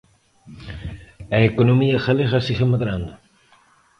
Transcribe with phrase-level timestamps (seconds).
[1.35, 3.13] A economía galega segue medrando.